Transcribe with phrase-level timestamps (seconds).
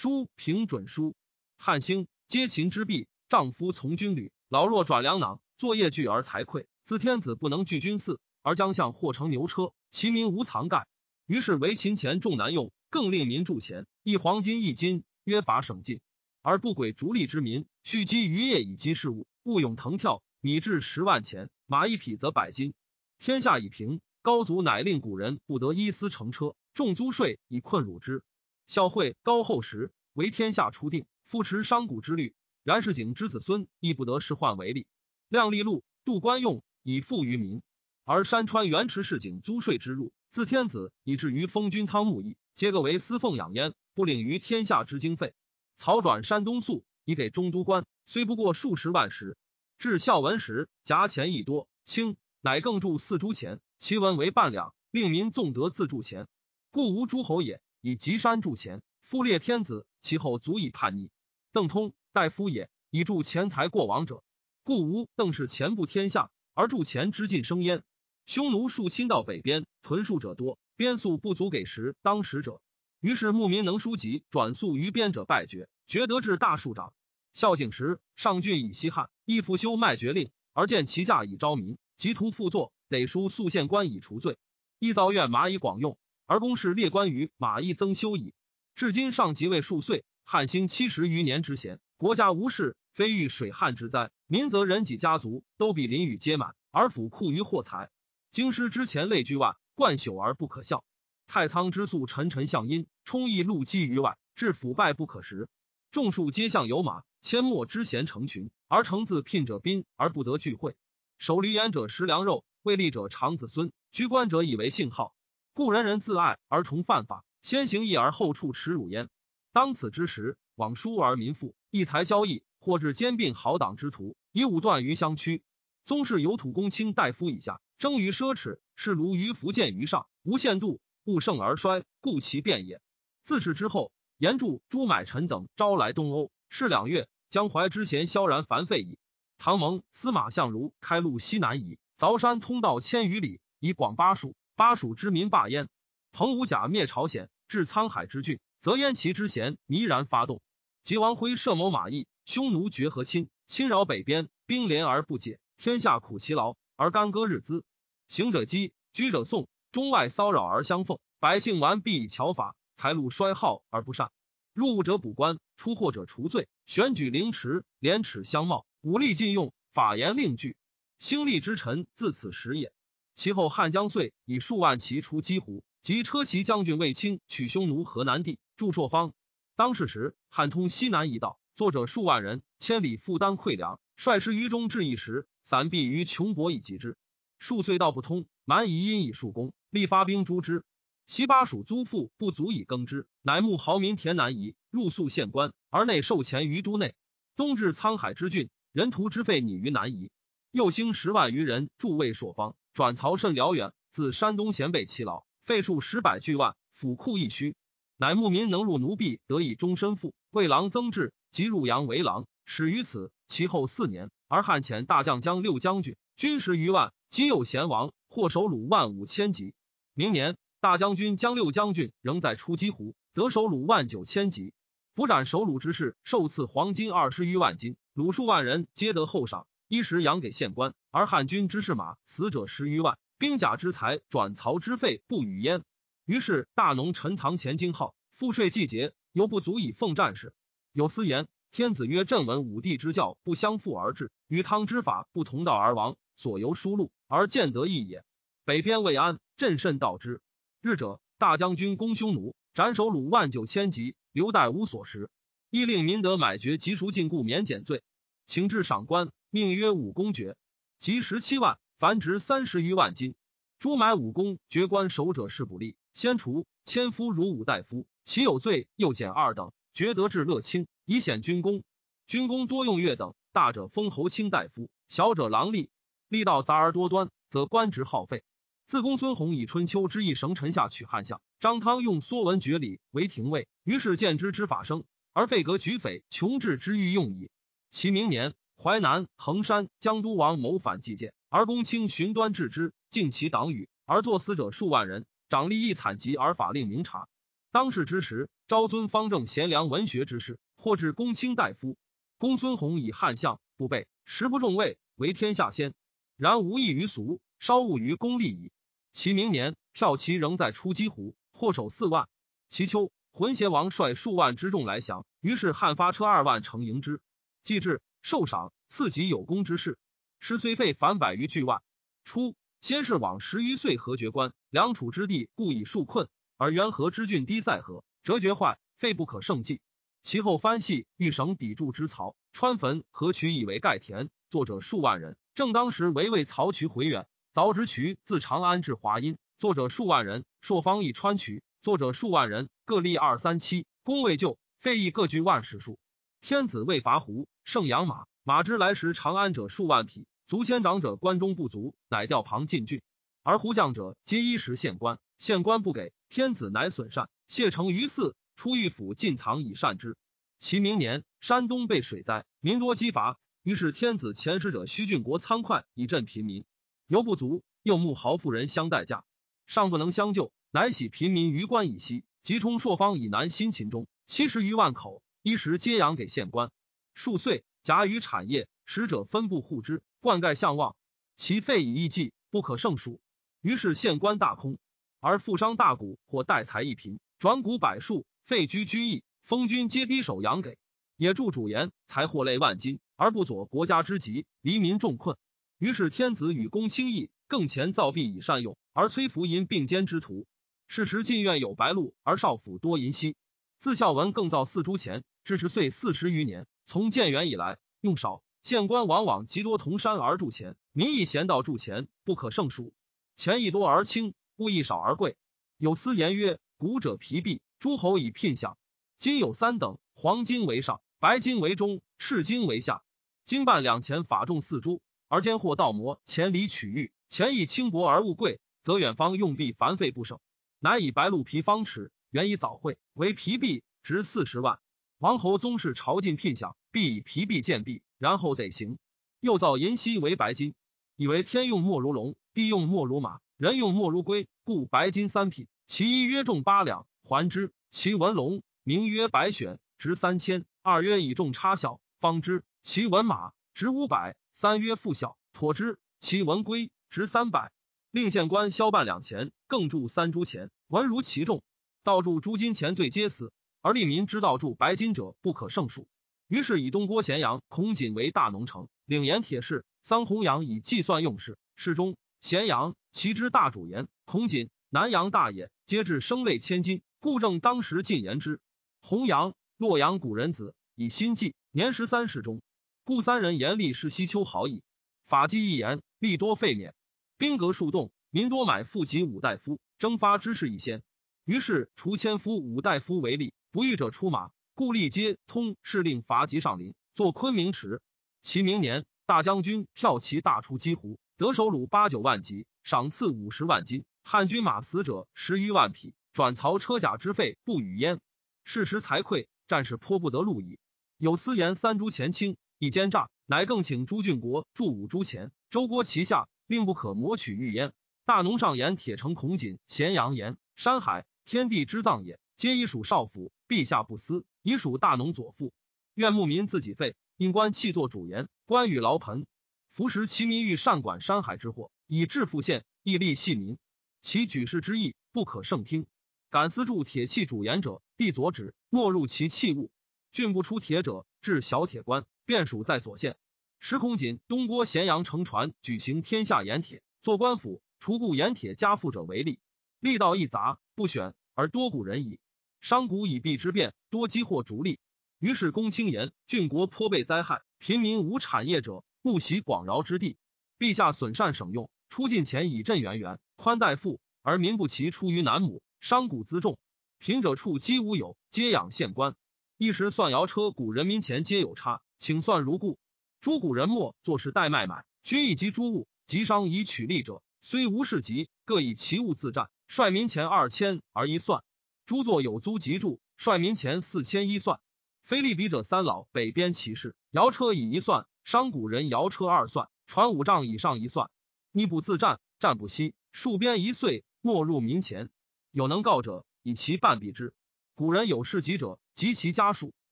[0.00, 1.16] 书平准书。
[1.56, 3.08] 汉兴，皆秦之弊。
[3.28, 6.66] 丈夫从军旅，老弱转粮囊，作业具而财匮。
[6.84, 10.86] 自天子不能聚军祀，而将相或乘牛车，其民无藏盖。
[11.26, 16.00] 于是为秦钱重难用，更令民铸钱，一黄金一金，约法省尽。
[16.42, 22.72] 而不轨逐利之民，蓄积余业以积事物，物勇腾跳，米至十万钱，马一匹则百金。
[23.18, 28.22] 天下已平，高祖乃令古人不得依私乘车，重租税以困辱之。
[28.68, 32.34] 孝惠高后时，为天下初定，复持商贾之律。
[32.62, 34.86] 然世景之子孙亦不得仕宦为利，
[35.28, 37.62] 量利禄，度官用，以富于民。
[38.04, 45.32] 而山川原池市井租税之入，自天子以至于封君汤沐邑，皆各为私奉养焉，不领于天下之经费。
[45.74, 49.38] 曹转山东粟，以给中都官，虽不过数十万石。
[49.78, 56.28] 至孝文时，夹钱亦多，轻乃更铸四铢钱，其文为半两，令民纵得自铸钱。
[56.70, 61.10] 故无诸侯也，以吉山铸钱，复列天子，其后足以叛逆。
[61.52, 61.94] 邓通。
[62.10, 64.24] 大夫也，以助钱财过往者，
[64.64, 67.84] 故无邓氏钱布天下，而助钱之尽生焉。
[68.26, 72.60] 匈奴数侵到北边，屯戍者多，边粟不足给食当食者。
[72.98, 76.92] 于是牧民能书籍转粟于边者败绝，绝得至大数长。
[77.34, 84.38] 孝景时，上郡以西汉，亦复修卖爵令，而见其价以招民，及图复作，得书宿县官以除罪。
[84.80, 85.96] 亦造院马以广用，
[86.28, 88.34] 而公事列官于马邑增修矣。
[88.74, 91.80] 至今上即位数岁，汉兴七十余年之闲。
[91.96, 97.88] 国家无事，非遇水旱之灾，民则人己家族都比邻宇皆满，而府库于货财。
[98.30, 100.84] 京师之前累居万，贯朽而不可笑。
[101.26, 105.48] 太仓之粟沉沉向阴，充溢露积于外，致腐败不可食。
[105.90, 110.76] 众数皆向有马，阡陌之贤成群，而成自聘者宾而不得聚会。
[111.16, 115.14] 守闾阎者食粮肉，未立者长子孙，居官者以为信号。
[115.58, 119.08] 故人人自爱而从犯法，先行义而后处耻辱焉。
[119.52, 121.56] 当此之时，往疏而民富。
[121.72, 125.42] 义财交易，或至兼并豪党之徒，以武断于乡区。
[125.84, 132.80] 宗室有土公卿大夫以下，争于奢侈，是如于福建于上，无限度，物盛而衰，故其变也。
[133.24, 138.96] 自此之后，严著朱买臣等招来东欧，是两月，江淮之贤萧然凡废矣。
[139.38, 144.36] 唐蒙司马相如开路西南夷，凿山通道千余里，以广巴蜀。
[144.58, 145.68] 巴蜀之民罢焉。
[146.10, 150.42] 彭武甲灭朝鲜，至沧海之郡，则燕齐之贤弥然发动。
[150.82, 157.62] 及王辉设谋马邑，匈奴绝和亲，侵扰北边，兵连而不解，天下苦其劳而干戈日资。
[158.08, 164.10] 行者饥，居者颂，中外骚扰而相奉，百姓顽必以巧法，财路衰耗而不善。
[164.54, 170.56] 入伍者补官，出货者除罪，选举凌迟，廉耻相貌，武力禁用，法言令具。
[170.98, 172.72] 兴利之臣自此时也。
[173.18, 179.12] 其后汉将遂以数万骑出击胡，及车骑将军卫青取匈奴河南地，筑朔方。
[179.56, 186.96] 当世时，汉通西南一道，作者数万人，千里负担溃粮，率师于中至一时，散币于穷博以及之。
[187.40, 190.62] 数岁道不通，蛮夷因以数功，立发兵诛之。
[191.08, 196.94] 西巴蜀租赋不足以耕之，乃募豪民田南夷，入宿县官，而内受钱于都内。
[197.34, 200.12] 东至沧海之郡，人徒之费拟于南夷。
[200.52, 207.56] 又兴十万余人驻卫朔方，转曹甚辽远，自山东咸北其劳，费数十百巨万，府库一虚。
[207.96, 210.14] 乃牧民能入奴婢，得以终身富。
[210.30, 212.28] 为郎增至，即入阳为郎。
[212.44, 213.10] 始于此。
[213.26, 219.54] 其后四年，而汉遣大将将六将军，军十余万，今有贤王，或守鲁万五千级。
[219.92, 224.54] 明年，大将军将六将军仍在出击湖，得守鲁万九千级。
[224.94, 230.74] 不斩守鲁之士，受赐黄金二十余万斤，鲁数万人皆得厚赏，衣食养给县官。
[230.90, 235.62] 而汉军之士马，死者十余万，兵甲之财，转曹之费，不与焉。
[236.04, 240.32] 于是大农陈藏钱金号，赋税季节，犹不足以奉战士。
[240.72, 248.04] 有司言：天子曰：“朕闻武帝之教不相复而治，与汤之法不同道而亡，所由疏路而见得义也。
[248.44, 250.20] 北边未安，朕甚道之。
[250.60, 255.10] 日者，大将军攻匈奴，斩首虏万九千级，留待无所食。
[255.50, 257.82] 亦令民得买爵及赎禁锢免减罪，
[258.26, 260.36] 请至赏官，命曰武公爵，
[260.78, 263.14] 及十七万，凡值三十余万金。
[263.58, 271.64] 诸买武功爵官守者是不利。”先除千夫如五大夫，其有罪又减二等，爵得至乐清，以显军功。
[272.06, 275.68] 军功多用乐等，大者封侯卿大夫，小者郎吏。
[276.08, 278.22] 力道杂而多端，则官职耗费。
[278.64, 287.30] 自公孙弘以春秋之意绳臣下取汉相，张汤用缩文爵礼为廷尉，于是见之之法生，而废革举匪穷治之欲用矣。
[287.70, 295.06] 其明年，淮南、衡山、江都王谋反计谏，而公卿寻端治之，尽其党羽，而作死者数万人。
[295.28, 297.06] 长吏亦惨疾而法令明察，
[297.52, 301.76] 当世之时，昭尊方正贤良文学之士，或至公卿大夫。
[302.18, 305.72] 公孙弘以汉相，不备，时不重位，为天下先。
[306.16, 308.50] 然无异于俗，稍误于公利矣。
[308.90, 312.08] 其明年，骠骑仍在出击胡，获首四万。
[312.48, 317.00] 其秋，浑邪王率数万之众来降，于是汉发车二万乘迎之。
[317.44, 319.78] 既至，受赏，赐己有功之士。
[320.20, 321.62] 师虽费凡百余巨万。
[322.04, 326.08] 初，先是往十余岁，何绝关，梁楚之地，故以数困。
[326.36, 329.60] 而元和之郡低塞河，折绝坏，废不可胜计。
[330.02, 335.16] 其后藩系欲省抵柱之曹，川汾河渠以为盖田，作者数万人。
[335.34, 340.24] 正当时围魏曹渠回远，凿之渠自长安至华阴，作者数万人。
[340.40, 345.78] 朔方以川渠，作者数万人，各立二三七，功未就，费亦各据万石数。
[346.20, 352.82] 天子未伐胡，圣养马，马之来时长安者数万匹，足千长者关中不足，乃调旁进郡。
[353.22, 355.94] 而胡将者皆衣食县官，县官不给。
[356.10, 359.96] 天子乃损善，谢成于寺，出御府进藏以善之。
[360.38, 366.44] 其明年，山东被水灾，民多饥乏，于是天子遣使者须郡国仓快以赈贫民，
[366.86, 369.04] 犹不足，又募豪富人相代驾，
[369.46, 376.50] 尚不能相救，乃徙贫民于关以西，即冲朔方以南新秦中七十余万口，衣食皆养给县官。
[376.98, 380.74] 数岁，甲于产业，使者分布护之，灌溉相望，
[381.14, 383.00] 其费以益济，不可胜数。
[383.40, 384.58] 于是县官大空。
[384.98, 390.58] 而富商大贾或代财一贫，转谷百数，废居居邑，封君皆低首养给，
[390.96, 395.16] 也助主言，财获累万金，而不佐国家之急，黎民众困。
[395.56, 400.26] 于是天子与公轻易，更前造币以善用，而崔福银并肩之徒。
[400.66, 403.14] 是时进院有白鹿，而少府多银锡。
[403.56, 406.44] 自孝文更造四铢钱，至十岁四十余年。
[406.70, 412.74] 从建元以来，用少，县官往往极多同山而铸钱，民亦贤道铸钱，不可胜数。
[413.16, 414.12] 钱亦多而轻。
[414.36, 415.16] 物亦少而贵，
[415.56, 418.58] 有司言曰：“古者皮币，诸侯以聘享。
[418.98, 422.82] 今有三等，黄金为上，白金为中，赤金为下。
[423.24, 430.20] 金半两钱，法重四铢，而奸货盗魔，钱离取玉，钱亦轻薄而物贵，则远方用币繁费不胜。
[430.58, 434.60] 乃以白鹿皮方尺，原以早会为皮币，值四十万。
[434.98, 438.78] 王侯宗室朝觐聘享，必以皮币见币，然后得行。
[439.20, 440.54] 又造银锡为白金，
[440.96, 447.52] 以为天用莫如龙，地用莫如马。”人用莫如龟，故白金三品，其一约重八两，还之。
[447.70, 452.42] 其文龙，名曰白选，值三千；二曰以重差小，方之。
[452.64, 455.78] 其文马，值五百；三曰复小，妥之。
[456.00, 457.52] 其文龟，值三百。
[457.92, 461.44] 令县官销半两钱，更铸三铢钱，文如其重。
[461.84, 465.88] 盗铸诸金钱罪皆死，而利民之道铸白金者不可胜数。
[466.26, 469.64] 于是以东郭咸阳、孔瑾为大农城，领盐铁市。
[469.80, 471.96] 桑弘羊以计算用事，事中。
[472.20, 478.40] 咸阳其之大主言，孔瑾南阳大也，皆至生类千金，故正当时进言之。
[478.82, 482.42] 弘阳洛阳古人子，以心计，年十三世中，
[482.84, 484.62] 故三人严厉是西丘好矣。
[485.06, 486.74] 法纪一言，利多废免，
[487.16, 490.82] 兵革数动，民多买富及五大夫，征发之事一先。
[491.24, 497.80] 于是除千夫五大夫为例，不遇者出马，故立皆通是令伐及上林，作昆明池。
[498.20, 500.98] 其明年，大将军骠骑大出击胡。
[501.16, 503.84] 得首虏八九万级，赏赐五十万金。
[504.04, 508.00] 汉军马死者十余万匹，转曹车甲之费不与焉。
[508.44, 510.58] 事时惭愧，战士颇不得路矣。
[510.98, 517.72] 有私言三铢钱轻，一奸诈，乃更请朱郡国铸五铢钱，周郭旗下，令不可磨取玉焉。
[518.04, 523.32] 大农上言铁城孔锦、咸阳言山海天地之藏也，皆以属少府。
[523.48, 525.52] 陛下不思，以属大农左父。
[525.94, 529.26] 愿牧民自己费，因官弃作主言，官与劳盆。
[529.70, 533.58] 服食其民欲善管山海之祸，以致富县，亦利系民。
[534.02, 535.86] 其举事之意，不可胜听。
[536.30, 539.72] 敢私铸铁器主言者，必左指，莫入其器物。
[540.12, 543.16] 郡不出铁者，至小铁官，便属在所县。
[543.58, 549.40] 时孔瑾东郭咸阳乘船，举行天下盐铁，做官府，除故盐铁家富者为例。
[549.80, 552.20] 力道一杂，不选而多古人矣。
[552.60, 554.78] 商贾以避之变，多积获逐利。
[555.18, 558.84] 于是公卿言，郡国颇被灾害，贫民无产业者。
[559.00, 560.16] 不习广饶之地，
[560.58, 566.58] 陛下损善省用，出进钱以赈源源，宽待富，而民不齐出于南亩，商贾资重，
[566.98, 569.14] 贫者处积无有，皆养县官。
[569.56, 572.76] 一时算摇车，古人民钱皆有差，请算如故。
[573.20, 579.48] 诸古人莫做事代卖买，均以及诸物，及商以取利者，虽无事急，各以其物自战。
[579.68, 581.42] 率民钱二千而一算，
[581.88, 584.60] 诸作有租即住，率民钱四千一算。
[585.04, 588.06] 非利比者三老，北边骑士摇车以一算。
[588.24, 591.10] 商贾人摇车二算，传五丈以上一算。
[591.50, 595.08] 逆不自战，战不息，戍边一岁，莫入民前。
[595.50, 597.32] 有能告者，以其半比之。
[597.74, 599.72] 古人有事己者，及其家属，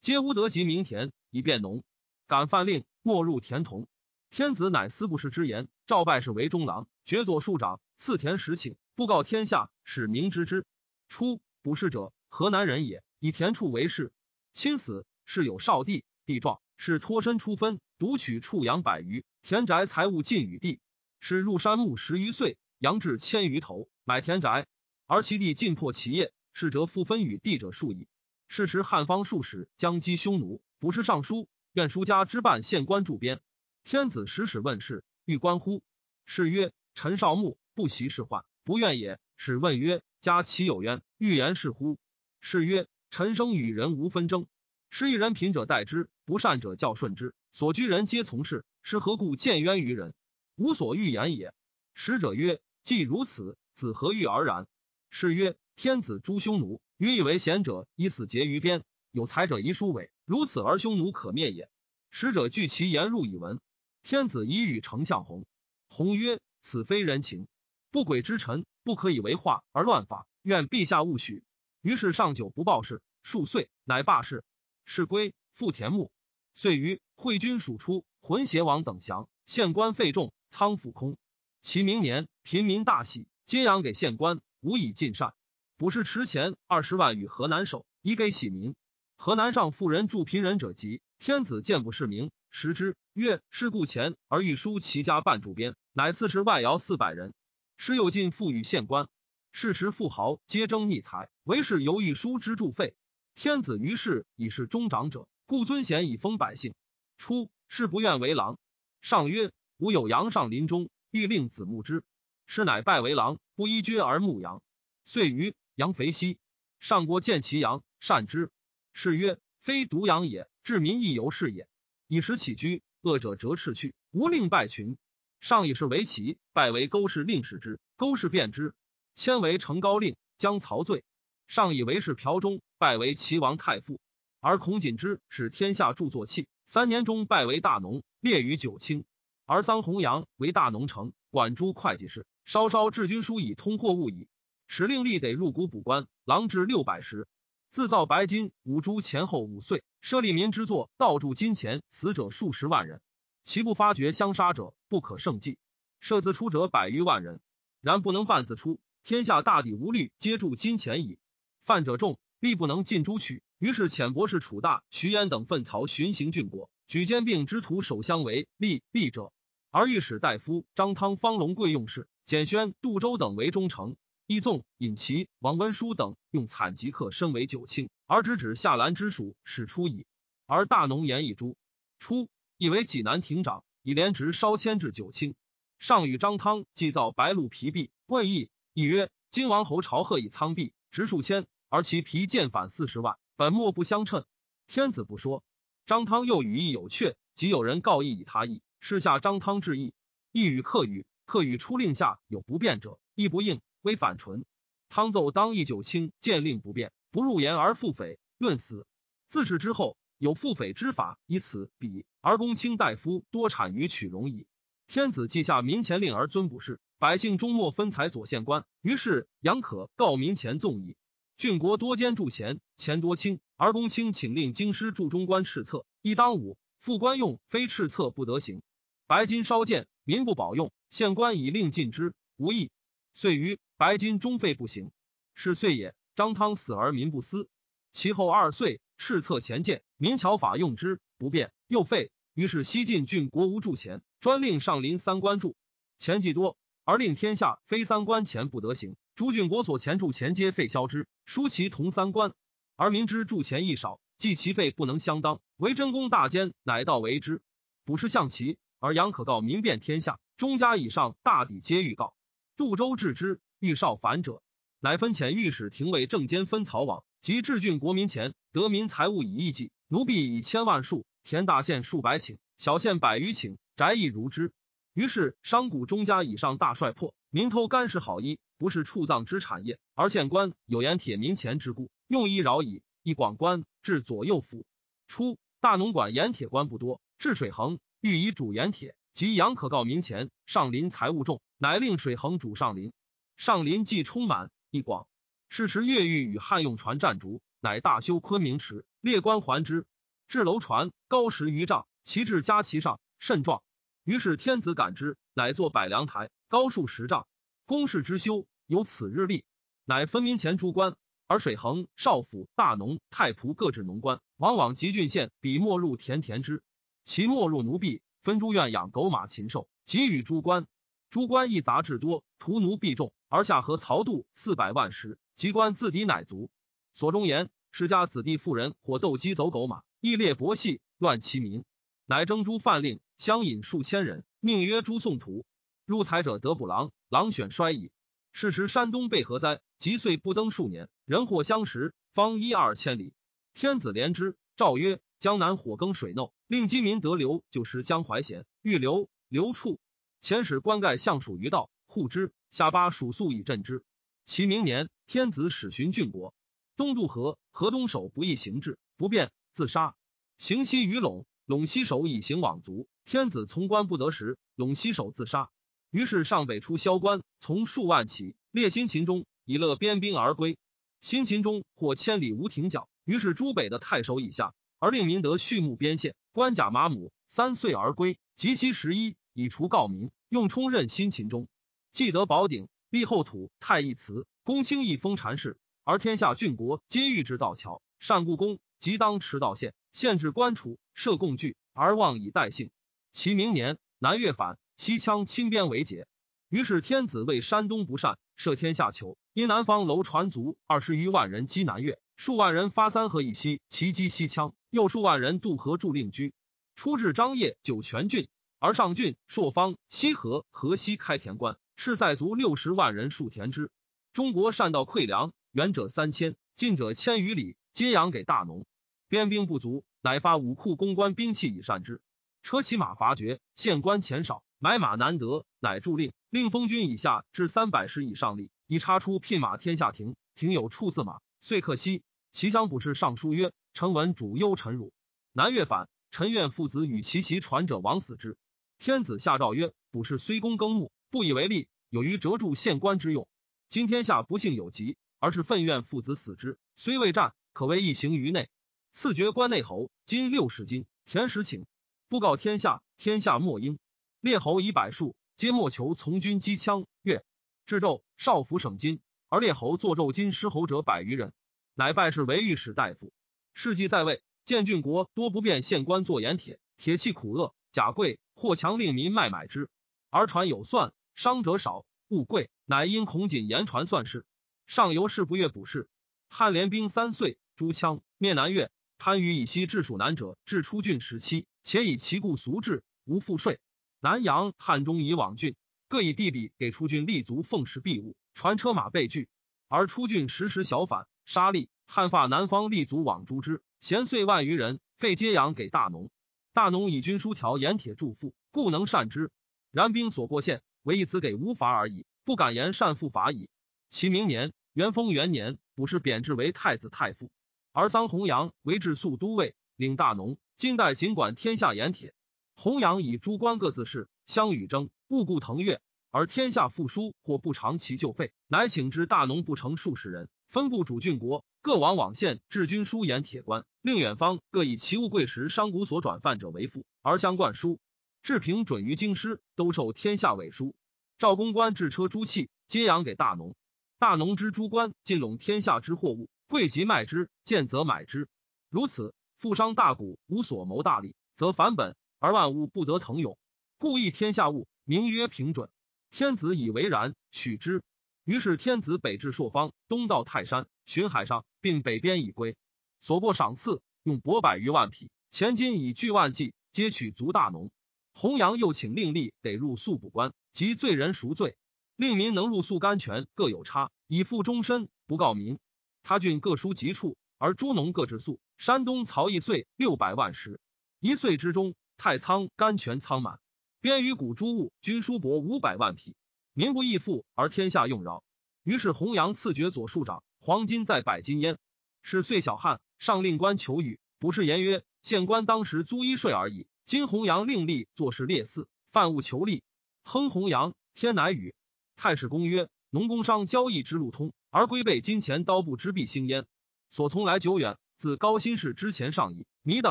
[0.03, 1.83] 皆无得及民田以便农。
[2.27, 3.89] 敢犯令，莫入田同。
[4.29, 10.67] 天子乃司部事之言，赵拜是为中郎，爵左庶长，赐田十顷，布告天下，使民知之。
[11.09, 14.13] 初，卜事者，河南人也，以田畜为事。
[14.53, 20.79] 亲死，是有少帝，地壮，是脱身出分，独取畜羊百余，田宅财物尽与地。
[21.19, 24.69] 是入山木十余岁，羊至千余头，买田宅，
[25.09, 28.07] 而其地尽破其业，是则复分与地者数矣。
[28.47, 33.41] 是时汉方数使将击匈奴，不是尚书，愿书家之办县官驻边。
[33.83, 35.83] 天子使使问事，欲观乎？
[36.27, 39.19] 是曰：陈少牧不习事患，不愿也。
[39.37, 41.99] 使问曰：家其有冤，欲言是乎？
[42.41, 44.49] 是曰：臣生与人无纷争，
[44.91, 48.65] 是一人贫者待之，不善者教顺之，所居人皆从事。
[48.83, 50.15] 是何故见冤于人？
[50.57, 51.55] 无所欲言也。
[51.95, 54.67] 使者曰：既如此，子何欲而然？
[55.11, 58.81] 是曰：天子诛匈奴，予以为贤者，以死节于边；
[59.13, 61.71] 有才者以书尾，如此而匈奴可灭也。
[62.11, 63.61] 使者据其言入以闻。
[64.03, 65.47] 天子以与丞相弘，
[65.89, 67.47] 弘曰：“此非人情，
[67.93, 70.29] 不轨之臣，不可以为化而乱法。
[70.43, 71.43] 愿陛下勿许。”
[71.83, 74.45] 于是上酒不报事，数岁，乃罢事。
[74.85, 76.13] 是归复田牧。
[76.55, 81.17] 遂于会军属出，浑邪王等降，县官费众，仓府空。
[81.63, 85.35] 其明年，贫民大喜，皆养给县官，无以尽善。
[85.77, 88.77] 不是持钱二十万与河南守，以给喜民。
[89.17, 92.31] 河南上富人助贫人者急，天子见不是名。
[92.51, 97.35] 食之曰：“是故钱而欲书其家半主编，乃赐持外窑四百人。
[97.77, 99.09] 时有进赋予县官，
[99.53, 102.95] 是时富豪皆争逆财，唯是犹豫书之助费。
[103.35, 106.75] 天子于是以是中长者，故尊贤以封百姓。
[107.19, 108.59] 初，是不愿为郎。
[109.03, 112.03] 上曰：‘吾有羊上林中，欲令子牧之。’
[112.47, 114.63] 是乃拜为郎，不依君而牧羊。
[115.05, 116.39] 遂于羊肥息，
[116.81, 118.51] 上国见其羊，善之。
[118.93, 121.69] 是曰：‘非独羊也，治民亦由是也。’
[122.09, 124.97] 以时起居，恶者折斥去，无令败群。
[125.41, 128.75] 上以是为齐，拜为勾氏令使之，勾氏变之，
[129.15, 131.05] 迁为成高令，将曹罪。
[131.47, 134.01] 上以为是朴中，拜为齐王太傅。
[134.41, 139.05] 而孔景之使天下著作器，三年中拜为大农，列于九卿。
[139.45, 144.29] 而桑弘羊为大农丞，管诸会计事，稍稍治军书以通货物矣。
[144.67, 147.29] 使令吏得入谷补官，郎至六百石。
[147.71, 153.01] 自造白金五铢前后五岁，设立民之作，盗铸金钱，死者数十万人。
[153.45, 155.59] 其不发觉相杀者不可胜计。
[156.01, 157.41] 设自出者百余万人，
[157.81, 161.19] 然不能半自出，天下大抵无虑，皆助金钱矣。
[161.65, 163.43] 犯者众，力不能尽诛取。
[163.59, 169.33] 于是遣博士楚大、徐焉等奋曹巡行郡国，举兼并之徒守相为吏吏者，
[169.71, 173.97] 而御史大夫张汤、方龙贵用事，简宣、杜周等为忠诚。
[174.29, 180.05] 义纵、尹齐、王温书等用惨极客身为九卿，而直指下兰之属，使出矣。
[180.47, 181.57] 而大农言一诛，
[182.01, 182.29] 初
[182.59, 185.37] 以为济南亭长，以连职稍迁至九卿。
[185.79, 194.25] 上与张汤祭造白鹿皮璧，问义，亦曰：金王侯朝贺以苍璧，值数千，而其皮见反四十万，本末不相称。
[194.67, 195.45] 天子不说。
[195.87, 199.95] 张汤又语意有阙，即有人告意以他意，是下张汤致意，
[200.33, 203.61] 意与客语，客语出令下有不便者，亦不应。
[203.83, 204.45] 为反唇，
[204.89, 208.85] 汤奏当义九卿，见令不便，不入言而复匪，论死。
[209.29, 214.47] 自是之后，有复匪之法，以此比而公卿大夫多产于取容矣。
[214.87, 218.65] 天子记下民前令而尊不事，百姓终莫分财左县官。
[218.83, 220.97] 于是杨可告民前纵矣。
[221.37, 228.63] 郡国多兼铸钱，钱多轻，而公卿请令京师铸中官赤策，一当五，副官用非赤策不得行。
[229.07, 232.71] 白金稍见，民不保用，县官以令禁之，无益。
[233.13, 233.59] 遂于。
[233.79, 234.91] 白金终废不行，
[235.35, 235.95] 是岁也。
[236.15, 237.47] 张汤死而民不思。
[237.93, 242.11] 其后二岁，赤策前见，民巧法用之，不变，又废。
[242.35, 245.57] 于是西晋郡国无铸钱，专令上林三官铸
[245.99, 248.97] 钱既多，而令天下非三官钱不得行。
[249.15, 252.33] 诸郡国所钱铸钱皆废销之，书其同三官，
[252.77, 255.41] 而民之铸钱亦少，计其费不能相当。
[255.57, 257.43] 为真公大奸，乃道为之。
[257.85, 262.15] 不是象棋，而杨可告民遍天下，中家以上大抵皆欲告。
[262.57, 263.41] 杜周治之。
[263.59, 264.43] 欲少反者，
[264.81, 274.53] 乃分遣御史廷尉正监分曹网，及治郡国民前，得民财物以亿计，奴婢以千万数，田大县数百顷，小县百余顷，宅邑如之。
[274.95, 282.85] 于是商贾中家以上大帅破，民偷干食好衣，不是畜葬之产业，而县官有盐铁民钱之故，用衣饶矣。
[283.03, 284.65] 一广官至左右府。
[285.09, 292.93] 初，大农管盐铁官不多，治水衡欲以主盐铁，及杨可告民钱，上林财物重，乃令水衡主上林。
[293.37, 295.09] 上林既充满，一广。
[295.49, 299.87] 是时，越狱与汉用船战逐，乃大修昆明池，列官还之。
[300.29, 303.63] 至楼船高十余丈，其志加其上，甚壮。
[304.05, 307.27] 于是天子感之，乃作百梁台，高数十丈。
[307.65, 309.45] 宫室之修，有此日立，
[309.85, 316.63] 乃分民前诸官，而水衡、少府、大农、太仆各置农官，往往集郡县，比没入田田之。
[317.05, 320.67] 其没入奴婢，分诸院养狗马禽兽，给予诸官。
[321.09, 326.51] 诸官亦杂志多，屠奴必众，而下河曹度四百万石，及官自敌乃足。
[326.93, 331.65] 所中言，世家子弟妇人或斗鸡走狗马，亦列薄戏，乱其民，
[332.07, 335.45] 乃征诸犯令，相引数千人，命曰诸宋徒。
[335.85, 337.93] 入财者得捕狼，狼选衰矣。
[338.33, 339.61] 是时山东被何灾？
[339.79, 343.15] 即岁不登数年，人祸相食，方一二千里。
[343.55, 349.79] 天子怜之，诏曰：江南火耕水耨，令饥民得流，就食江淮咸，欲流流处。
[350.21, 352.33] 前使官盖相属于道，护之。
[352.51, 353.85] 下巴属粟以镇之。
[354.27, 356.35] 其明年，天子使巡郡国，
[356.77, 359.95] 东渡河，河东守不义行至，不便，自杀。
[360.37, 362.89] 行西于陇，陇西守以行往卒。
[363.05, 365.51] 天子从官不得时，陇西守自杀。
[365.93, 370.59] 于是上北出萧关，从数万骑列新秦中，以乐边兵而归。
[371.01, 372.89] 新秦中或千里无停脚。
[373.05, 378.19] 于是诸北的太守以下，而令民得畜牧边县，官甲马母，三岁而归。
[378.35, 381.47] 及其十一，以除告民，用充任新秦中。
[381.93, 392.71] 既得宝鼎，立后土太一祠，公卿一封禅事，而天下郡国皆欲之道桥，善故宫，即当持道县，县治官储，设贡具，而望以待幸。
[393.13, 394.59] 其明年，南越反。
[394.77, 396.07] 西羌亲边为解，
[396.51, 399.17] 于是天子为山东不善，设天下囚。
[399.33, 406.35] 因南方楼船卒二十余万人击南越，数万人发三河以西，齐击西羌，又数万人渡河助令居。
[406.75, 408.29] 出至张掖、酒泉郡，
[408.59, 413.71] 而上郡、朔方、西河、河西开田关，赤塞卒六十万人戍田之。
[414.13, 418.67] 中国善道馈粮，远者三千，近者千余里，皆养给大农。
[419.09, 422.01] 边兵不足，乃发武库公关兵器以善之。
[422.43, 424.43] 车骑马乏绝，县官钱少。
[424.59, 432.03] 买马难得，乃助令，令封军以下至三百石以上吏，以插出聘马天下亭，亭有处字马，遂克西。
[432.33, 434.93] 其将补士上书曰：“臣闻主忧臣辱，
[435.33, 438.39] 南越反，臣愿父子与其其传者亡死之。”
[438.79, 443.29] 天子下诏曰：“卜士虽公耕牧，不以为利，有于折助县官之用。
[443.69, 448.49] 今天下不幸有疾，而是愤怨父子死之，虽未战，可谓一行于内。
[448.93, 451.65] 赐爵关内侯，金六十斤，田十顷，
[452.09, 453.79] 布告天下，天下莫应。”
[454.21, 456.87] 列侯以百数，皆莫求从军击羌。
[457.03, 457.25] 越
[457.67, 461.33] 至胄少府省金，而列侯作胄金师侯者百余人，
[461.75, 463.13] 乃拜仕为御史大夫。
[463.55, 469.69] 事迹在位，见郡国多不便县官作盐铁，铁器苦恶，甲贵，或强令民卖买之。
[470.11, 474.27] 而传有算，伤者少，物贵，乃因孔瑾言传算事。
[474.67, 475.89] 上游士不悦补士。
[476.29, 483.61] 汉联兵三岁，诛羌灭南越，贪于以西治蜀南者，至出郡时期，且以其故俗制，无赋税。
[483.99, 485.57] 南阳、汉中以往郡，
[485.89, 489.31] 各以地比给出郡立足奉食庇物，传车马备具。
[489.69, 491.69] 而出郡时时小反，杀吏。
[491.87, 496.11] 汉发南方立足往诛之，贤岁万余人，废皆养给大农。
[496.53, 499.31] 大农以军书条盐铁铸赋，故能善之。
[499.71, 503.49] 然兵所过县，唯以此给无罚而已，不敢言善赋法矣。
[503.91, 507.29] 其明年，元丰元年，卜士贬至为太子太傅，
[507.73, 510.39] 而桑弘羊为治粟都尉，领大农。
[510.57, 512.15] 金代尽管天下盐铁。
[512.55, 515.81] 弘扬以诸官各自事，相与争，勿顾腾跃。
[516.13, 527.81] 而天下赋书或不偿其旧费，乃请之大农不成数十人，分部主郡国，各往往县治军书言铁官，令远方各以其物贵时商贾所转贩者为赋，而相灌输。
[528.27, 530.75] 治平准于京师，都受天下委书。
[531.17, 533.55] 赵公官制车诸器，皆养给大农。
[534.01, 538.29] 大农之诸官尽拢天下之货物，贵即卖之，贱则买之。
[538.69, 541.95] 如此，富商大贾无所谋大利，则反本。
[542.19, 543.39] 而万物不得腾涌，
[543.79, 545.71] 故易天下物，名曰平准。
[546.11, 547.85] 天子以为然，许之。
[548.25, 552.57] 于是天子北至朔方，东到泰山，巡海上，并北边以归。
[552.99, 557.71] 所过赏赐，用帛百余万匹，钱金以巨万计，皆取足大农。
[558.19, 561.59] 弘扬又请令吏得入宿补官，及罪人赎罪，
[561.97, 565.59] 令民能入宿甘泉，各有差，以付终身，不告民。
[566.03, 568.41] 他郡各书疾处，而诸农各置粟。
[568.57, 570.61] 山东曹邑岁六百万石，
[570.99, 571.75] 一岁之中。
[571.99, 573.39] 太仓甘泉仓满，
[573.83, 576.17] 边于谷诸物均书帛五百万匹，
[576.55, 578.25] 民不易富而天下用饶。
[578.63, 581.59] 于是弘扬赐爵左庶长，黄金在百金焉。
[582.01, 586.67] 是岁小汉上令官求雨，不是言曰：县官当时租衣税而已。
[586.87, 589.65] 今弘扬令吏做事列祀，犯物求利。
[590.05, 591.53] 亨弘扬，天乃雨。
[591.97, 596.47] 太史公曰：农工商交易之路通，而归备金钱刀布之必兴焉。
[596.89, 599.49] 所从来久远，自高辛氏之前上矣。
[599.63, 599.91] 弥的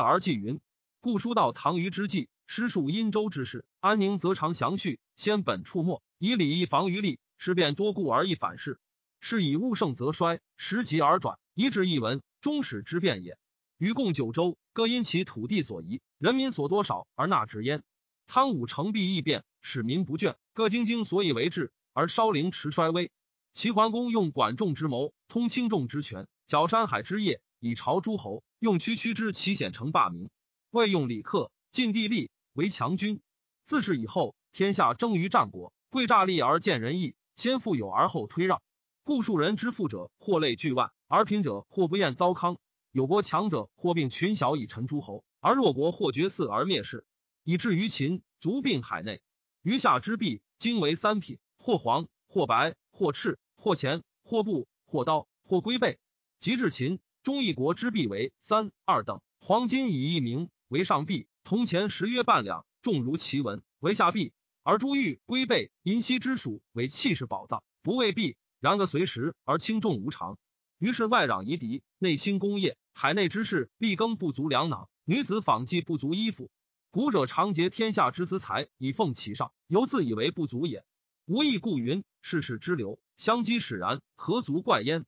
[0.00, 0.58] 而记云。
[1.02, 8.80] 故书到唐虞之际，诗述殷周之事，安宁则长详叙，先本出没，以礼义防于利，事变多故而易反事。
[9.20, 13.36] 是以物盛则衰，时急而转，一至一文，终始之变也。
[13.78, 17.82] 余共九州，各因其土地所宜，人民所多少而纳之焉。
[18.26, 23.10] 汤武成弊异变，使民不倦，各精精所以为治，而稍陵迟衰微。
[23.52, 30.30] 齐桓公用管仲之谋，通轻重之权，剿山海之业，以朝诸侯，用区区之其险成霸名。
[30.70, 33.20] 未用李克，尽地利为强军。
[33.66, 38.62] 自是以后，天下争于战国，贵诈利而见仁义，先富有而后推让。
[39.04, 42.56] 故庶人之富者，或累巨万；而贫者，或不厌糟糠。
[42.96, 47.04] 有国强者，或并群小以臣诸侯；而弱国，或绝嗣而灭世，
[47.44, 49.20] 以至于秦，卒并海内。
[49.60, 55.98] 余下之币，今为三品：或黄，或白，或赤，或钱，或布，或刀，或龟背。
[56.38, 64.32] 及至秦，中一国之币为三二等，黄金以一名为上币，铜钱十约半两，重如其文为下币。
[64.62, 68.38] 而珠玉、龟背、银锡之属为器势宝藏，不为币。
[68.58, 70.38] 然个随时而轻重无常，
[70.78, 76.50] 于是外攘夷狄，内兴工业，海内之事必耕不足粮囊，女子纺绩不足衣服。
[76.90, 80.82] 古者常结天下之资财以奉其上，犹自以为不足也。
[81.26, 85.04] 无益故云，世事之流，相激使然，何足怪焉？